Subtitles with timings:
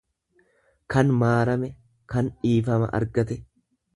[0.93, 1.69] kan maarame,
[2.13, 3.41] kan dhiifama argate.